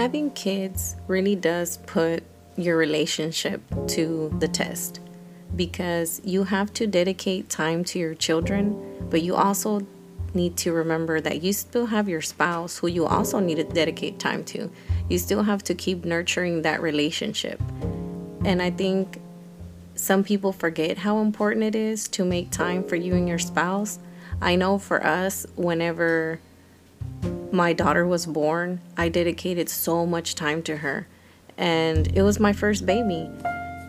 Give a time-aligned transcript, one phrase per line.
[0.00, 2.22] having kids really does put
[2.56, 4.98] your relationship to the test
[5.56, 8.64] because you have to dedicate time to your children,
[9.10, 9.86] but you also
[10.32, 14.18] need to remember that you still have your spouse who you also need to dedicate
[14.18, 14.70] time to.
[15.10, 17.60] You still have to keep nurturing that relationship.
[18.42, 19.20] And I think
[19.96, 23.98] some people forget how important it is to make time for you and your spouse.
[24.40, 26.40] I know for us, whenever
[27.52, 31.06] my daughter was born, I dedicated so much time to her.
[31.56, 33.28] And it was my first baby.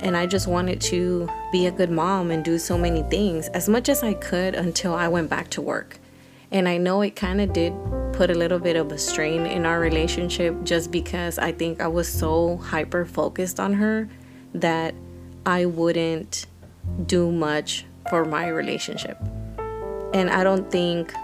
[0.00, 3.68] And I just wanted to be a good mom and do so many things as
[3.68, 5.98] much as I could until I went back to work.
[6.50, 7.72] And I know it kind of did
[8.12, 11.86] put a little bit of a strain in our relationship just because I think I
[11.86, 14.08] was so hyper focused on her
[14.54, 14.94] that
[15.46, 16.46] I wouldn't
[17.06, 19.18] do much for my relationship.
[20.12, 21.14] And I don't think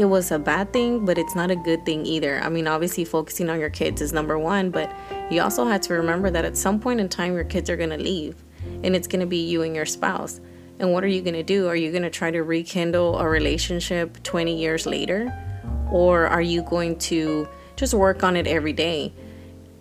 [0.00, 2.40] it was a bad thing, but it's not a good thing either.
[2.40, 4.90] I mean, obviously, focusing on your kids is number one, but
[5.30, 7.90] you also have to remember that at some point in time, your kids are going
[7.90, 8.42] to leave
[8.82, 10.40] and it's going to be you and your spouse.
[10.78, 11.68] And what are you going to do?
[11.68, 15.30] Are you going to try to rekindle a relationship 20 years later?
[15.92, 19.12] Or are you going to just work on it every day?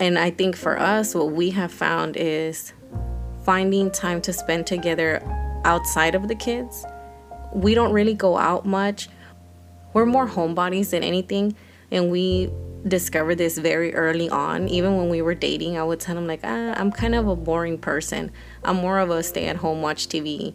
[0.01, 2.73] And I think for us, what we have found is
[3.45, 5.21] finding time to spend together
[5.63, 6.85] outside of the kids.
[7.53, 9.07] We don't really go out much
[9.93, 11.55] we're more homebodies than anything
[11.91, 12.49] and we
[12.87, 16.39] discovered this very early on even when we were dating i would tell him like
[16.43, 18.31] ah, i'm kind of a boring person.
[18.63, 20.53] I'm more of a stay at home watch tv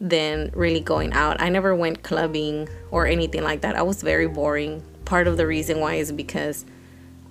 [0.00, 1.40] than really going out.
[1.40, 3.76] I never went clubbing or anything like that.
[3.76, 4.82] I was very boring.
[5.04, 6.64] Part of the reason why is because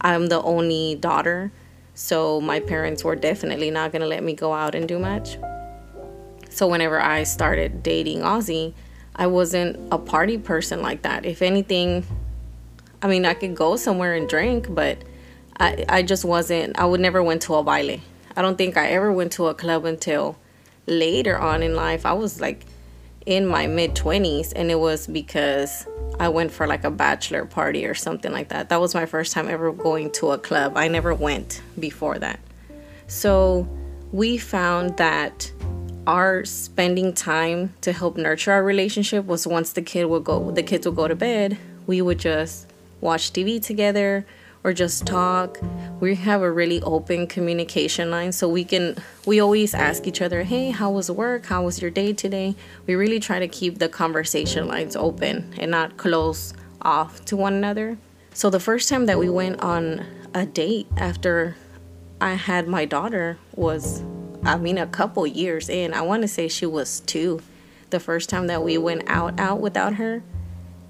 [0.02, 1.52] i'm the only daughter
[1.94, 5.38] so my parents were definitely not going to let me go out and do much.
[6.50, 8.74] So whenever i started dating ozzy
[9.16, 11.26] I wasn't a party person like that.
[11.26, 12.06] If anything,
[13.02, 14.98] I mean, I could go somewhere and drink, but
[15.60, 18.00] I, I just wasn't, I would never went to a baile.
[18.36, 20.38] I don't think I ever went to a club until
[20.88, 22.06] later on in life.
[22.06, 22.66] I was like
[23.26, 25.88] in my mid 20s, and it was because
[26.20, 28.70] I went for like a bachelor party or something like that.
[28.70, 30.74] That was my first time ever going to a club.
[30.76, 32.40] I never went before that.
[33.08, 33.68] So
[34.12, 35.52] we found that
[36.06, 40.64] our spending time to help nurture our relationship was once the kid would go the
[40.64, 42.68] kids would go to bed we would just
[43.02, 44.26] watch tv together
[44.64, 45.60] or just talk.
[46.00, 50.44] We have a really open communication line so we can we always ask each other
[50.44, 51.46] hey how was work?
[51.46, 52.56] How was your day today?
[52.88, 57.54] We really try to keep the conversation lines open and not close off to one
[57.54, 57.98] another.
[58.34, 61.56] So the first time that we went on a date after
[62.20, 64.02] i had my daughter was
[64.46, 65.94] I mean, a couple years in.
[65.94, 67.42] I want to say she was two
[67.90, 70.24] the first time that we went out out without her,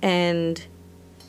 [0.02, 0.66] and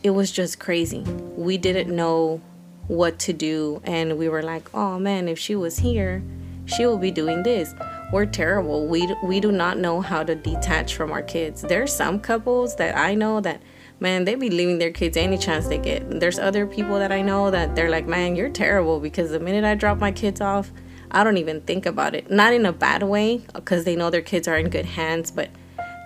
[0.03, 1.01] it was just crazy.
[1.01, 2.41] We didn't know
[2.89, 6.23] what to do, and we were like, "Oh man, if she was here,
[6.65, 7.75] she will be doing this."
[8.13, 8.87] We're terrible.
[8.87, 11.63] We we do not know how to detach from our kids.
[11.63, 13.61] There's some couples that I know that
[14.01, 16.21] man, they be leaving their kids any chance they get.
[16.21, 19.65] There's other people that I know that they're like, man, you're terrible because the minute
[19.65, 20.73] I drop my kids off,
[21.15, 22.29] I don't even think about it.
[22.29, 25.49] Not in a bad way, because they know their kids are in good hands, but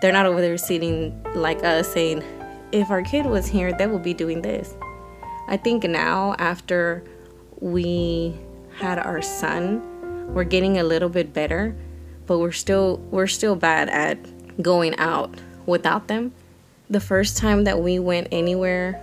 [0.02, 2.22] they're not over there sitting like us saying,
[2.72, 4.76] if our kid was here, they would be doing this.
[5.48, 7.02] I think now, after
[7.58, 8.36] we
[8.76, 9.82] had our son,
[10.34, 11.74] we're getting a little bit better,
[12.26, 14.18] but we're still we're still bad at
[14.62, 16.34] going out without them.
[16.90, 19.02] The first time that we went anywhere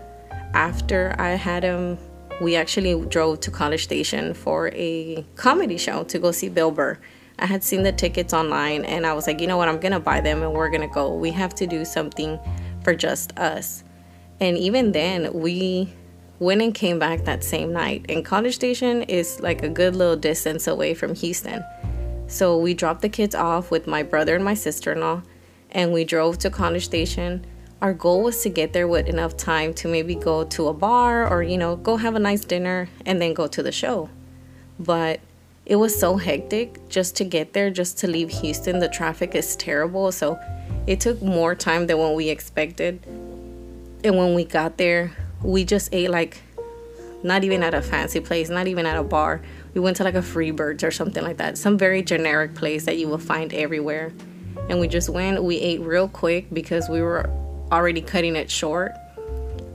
[0.54, 1.98] after I had him
[2.42, 6.98] we actually drove to College Station for a comedy show to go see Bill Burr.
[7.40, 10.00] I had seen the tickets online and I was like, you know what, I'm gonna
[10.00, 11.14] buy them and we're gonna go.
[11.14, 12.40] We have to do something
[12.84, 13.84] for just us.
[14.40, 15.94] And even then, we
[16.40, 18.06] went and came back that same night.
[18.10, 21.64] And College Station is like a good little distance away from Houston.
[22.28, 25.22] So we dropped the kids off with my brother and my sister in law,
[25.72, 27.46] and we drove to College Station
[27.86, 31.30] our goal was to get there with enough time to maybe go to a bar
[31.32, 34.10] or you know go have a nice dinner and then go to the show.
[34.80, 35.20] But
[35.68, 38.80] it was so hectic just to get there just to leave houston.
[38.80, 40.12] The traffic is terrible.
[40.12, 40.40] So
[40.88, 43.04] it took more time than what we expected.
[44.04, 46.42] And when we got there we just ate like
[47.22, 49.44] not even at a fancy place not even at a bar.
[49.76, 52.98] We went to like a freebirds or something like that some very generic place that
[52.98, 54.12] you will find everywhere.
[54.70, 57.30] And we just went we ate real quick because we were
[57.72, 58.92] already cutting it short.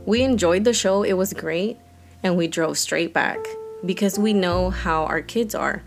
[0.07, 1.79] We enjoyed the show, it was great,
[2.23, 3.39] and we drove straight back
[3.85, 5.83] because we know how our kids are.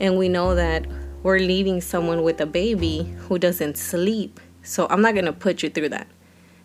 [0.00, 0.86] And we know that
[1.22, 4.40] we're leaving someone with a baby who doesn't sleep.
[4.62, 6.08] So I'm not going to put you through that.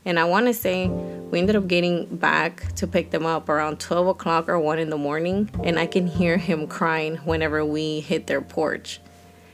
[0.06, 3.82] And I want to say We ended up getting back to pick them up around
[3.82, 8.00] 12 o'clock or 1 in the morning, and I can hear him crying whenever we
[8.00, 9.02] hit their porch.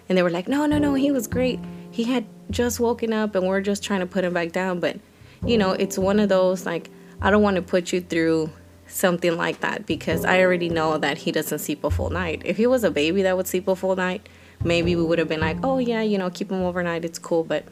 [0.07, 1.59] And they were like, No, no, no, he was great.
[1.89, 4.79] He had just woken up, and we're just trying to put him back down.
[4.79, 4.99] But,
[5.45, 6.89] you know, it's one of those like,
[7.21, 8.49] I don't want to put you through
[8.87, 12.41] something like that because I already know that he doesn't sleep a full night.
[12.45, 14.27] If he was a baby that would sleep a full night,
[14.63, 17.43] maybe we would have been like, oh, yeah, you know, keep him overnight, it's cool.
[17.43, 17.65] But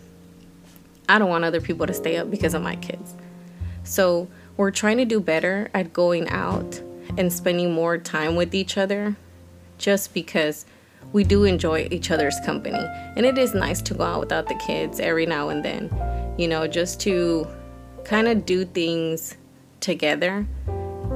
[1.07, 3.13] I don't want other people to stay up because of my kids.
[3.83, 4.27] So
[4.57, 6.81] we're trying to do better at going out
[7.17, 9.15] and spending more time with each other
[9.77, 10.65] just because
[11.13, 12.85] we do enjoy each other's company.
[13.15, 15.89] And it is nice to go out without the kids every now and then,
[16.37, 17.47] you know, just to
[18.03, 19.37] kind of do things
[19.79, 20.45] together.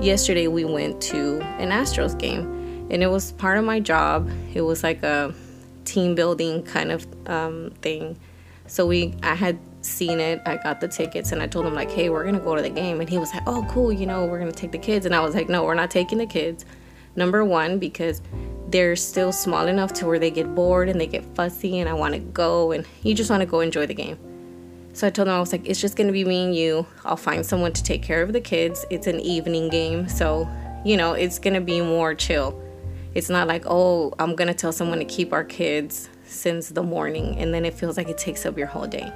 [0.02, 4.30] Yesterday we went to an Astros game and it was part of my job.
[4.54, 5.34] It was like a
[5.86, 8.18] team building kind of um, thing.
[8.68, 10.42] So we I had seen it.
[10.46, 12.62] I got the tickets and I told him like, "Hey, we're going to go to
[12.62, 14.78] the game." And he was like, "Oh, cool, you know, we're going to take the
[14.78, 16.66] kids." And I was like, "No, we're not taking the kids."
[17.16, 18.22] Number 1 because
[18.68, 21.94] they're still small enough to where they get bored and they get fussy and I
[21.94, 24.18] want to go and you just want to go enjoy the game.
[24.95, 26.88] So I told him I was like, "It's just going to be me and you.
[27.03, 28.86] I'll find someone to take care of the kids.
[28.89, 30.50] It's an evening game, so,
[30.83, 32.59] you know, it's going to be more chill."
[33.13, 36.81] It's not like, "Oh, I'm going to tell someone to keep our kids since the
[36.81, 39.12] morning and then it feels like it takes up your whole day."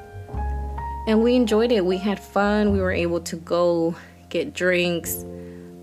[1.09, 1.83] and we enjoyed it.
[1.83, 2.71] We had fun.
[2.71, 3.95] We were able to go
[4.29, 5.25] get drinks,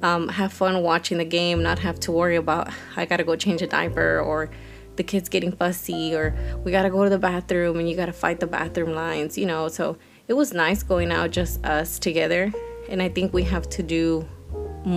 [0.02, 3.60] um, have fun watching the game, not have to worry about I gotta go change
[3.60, 4.50] a diaper or
[4.96, 6.34] the kids getting fussy or
[6.64, 9.68] we gotta go to the bathroom and you gotta fight the bathroom lines, you know.
[9.68, 9.96] So
[10.28, 12.52] it was nice going out just us together,
[12.88, 14.26] and I think we have to do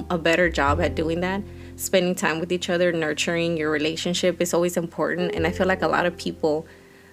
[0.10, 1.42] a better job at doing that.
[1.76, 5.82] Spending time with each other, nurturing your relationship is always important, and I feel like
[5.82, 6.66] a lot of people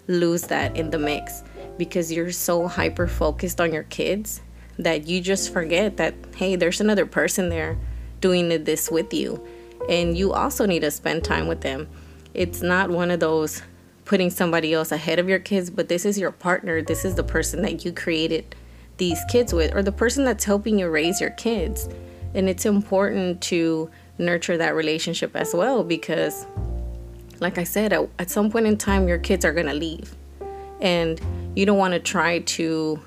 [0.09, 1.43] lose that in the mix
[1.79, 4.41] because you're so hyper focused on your kids
[4.79, 7.79] that you just forget that hey there's another person there
[8.21, 9.45] doing this with you
[9.89, 11.89] and you also need to spend time with them
[12.37, 13.63] it's not one of those
[14.05, 17.25] putting somebody else ahead of your kids but this is your partner this is the
[17.25, 18.55] person that you created
[18.99, 21.89] these kids with or the person that's helping you raise your kids
[22.35, 26.47] and it's important to nurture that relationship as well because
[27.41, 30.15] like i said at, at some point in time your kids are going to leave
[30.81, 31.21] and
[31.55, 33.01] you don't want to try to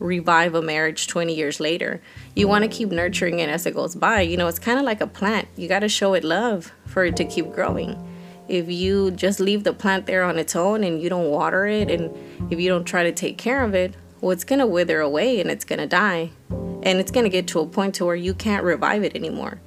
[0.00, 2.02] revive a marriage 20 years later.
[2.34, 4.22] You want to keep nurturing it as it goes by.
[4.22, 5.46] You know, it's kind of like a plant.
[5.56, 8.11] You got to show it love for it to keep growing.
[8.52, 11.90] If you just leave the plant there on its own and you don't water it
[11.90, 12.14] and
[12.52, 15.40] if you don't try to take care of it, well, it's going to wither away
[15.40, 16.32] and it's going to die.
[16.50, 19.58] And it's going to get to a point to where you can't revive it anymore.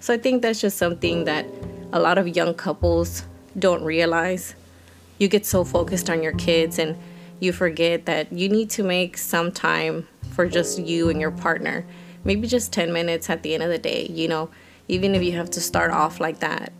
[0.00, 1.46] So I think that's just something that
[1.94, 3.24] a lot of young couples
[3.58, 4.54] don't realize.
[5.16, 6.98] You get so focused on your kids and
[7.40, 11.86] you forget that you need to make some time for just you and your partner.
[12.22, 14.50] Maybe just 10 minutes at the end of the day, you know,
[14.88, 16.70] even if you have to start off like that.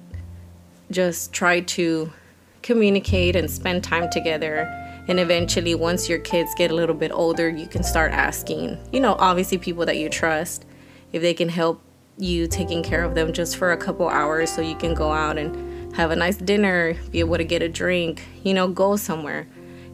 [0.91, 2.13] Just try to
[2.63, 4.67] communicate and spend time together.
[5.09, 9.01] And eventually, once your kids get a little bit older, you can start asking, you
[9.01, 10.65] know, obviously people that you trust,
[11.13, 11.81] if they can help
[12.19, 15.39] you taking care of them just for a couple hours so you can go out
[15.39, 19.47] and have a nice dinner, be able to get a drink, you know, go somewhere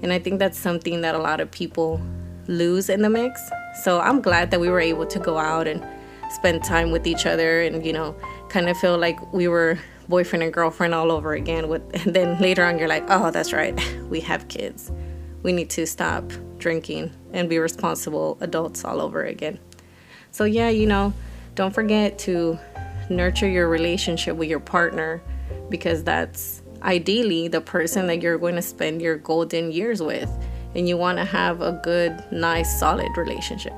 [0.02, 2.00] and I think that's something that a lot of people
[2.48, 3.40] lose in the mix.
[3.82, 5.84] So I'm glad that we were able to go out and
[6.30, 8.16] spend time with each other and, you know,
[8.48, 9.78] kind of feel like we were
[10.12, 13.52] boyfriend and girlfriend all over again with and then later on you're like, "Oh, that's
[13.52, 13.74] right.
[14.12, 14.92] We have kids.
[15.42, 16.24] We need to stop
[16.58, 19.58] drinking and be responsible adults all over again."
[20.30, 21.14] So yeah, you know,
[21.54, 22.58] don't forget to
[23.08, 25.22] nurture your relationship with your partner
[25.70, 30.30] because that's ideally the person that you're going to spend your golden years with
[30.74, 33.74] and you want to have a good nice solid relationship